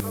[0.00, 0.06] Ну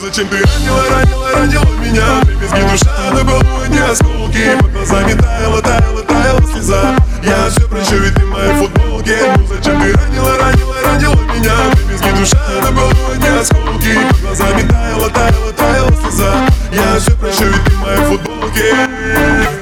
[0.00, 2.22] зачем ты ранила, ранила, ранила меня?
[2.22, 4.56] Дребезги душа на полу, не осколки.
[4.58, 6.96] Под глазами таяла, таяла, таяла слеза.
[7.22, 9.18] Я все прощу, ведь ты в моей футболке.
[9.36, 11.52] Ну зачем ты ранила, ранила, ранила меня?
[11.74, 13.94] Дребезги душа на полу, не осколки.
[14.08, 16.48] Под глазами таяла, таяла, таяла слеза.
[16.72, 19.61] Я все прощу, ведь ты в моей футболке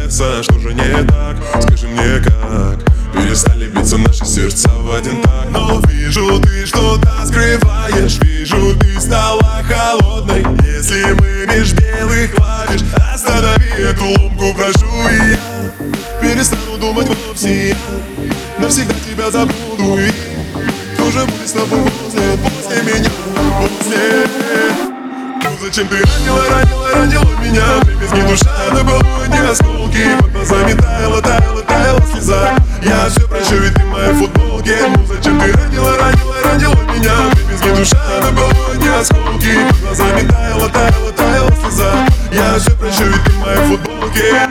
[0.00, 1.36] принцесса Что же не так?
[1.62, 2.78] Скажи мне как?
[3.12, 5.50] Перестали биться наши сердца в один так.
[5.50, 10.44] Но вижу, ты что-то скрываешь Вижу, ты стала холодной.
[10.64, 15.38] Если мы меж белых клавиш Останови эту ломку, прошу И я
[16.20, 17.68] перестану думать вовсе.
[17.68, 17.76] Я
[18.58, 20.12] навсегда тебя забуду И
[20.96, 23.10] тоже будет с тобой после, после меня
[23.60, 24.26] После.
[25.42, 27.80] Ну зачем ты ранила, ранила, ранила меня?
[27.84, 29.69] Дребезги душа на полу, не осколки
[35.40, 37.30] ты ранила, ранила, ранила меня.
[37.34, 42.06] Дребезги душа на полу, не осколки глазами таяла, таяла, таяла слеза.
[42.32, 44.48] Я все прощу, ведь ты в моей футболке.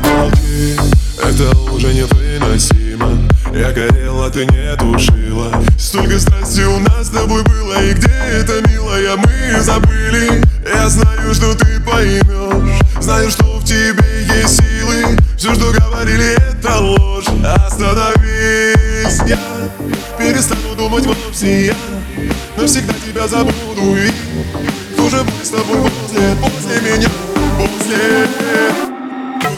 [0.00, 0.87] Молчи,
[1.38, 3.28] это уже невыносимо.
[3.54, 8.60] Я горела, ты не тушила Столько страсти у нас с тобой было И где это,
[8.68, 10.42] милая, мы забыли.
[10.66, 15.16] Я знаю, что ты поймешь Знаю, что в тебе есть силы.
[15.36, 17.24] Все, что говорили, это ложь.
[17.66, 19.38] Остановись, я
[20.18, 21.66] перестану думать вовсе.
[21.66, 21.76] Я
[22.56, 23.96] навсегда тебя забуду.
[23.96, 24.10] И
[24.92, 27.08] кто же будет с тобой после, после меня
[27.56, 28.67] После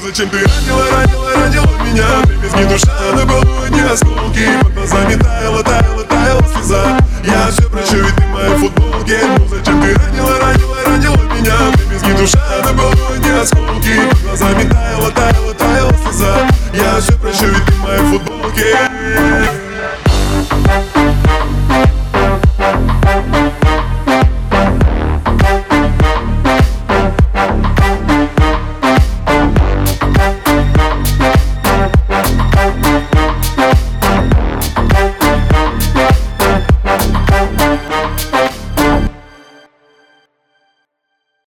[0.02, 2.22] зачем ты ранила, ранила, ранила меня?
[2.24, 4.46] Дребезги душа на полу, не осколки.
[4.62, 6.04] Под глазами таяла, таяла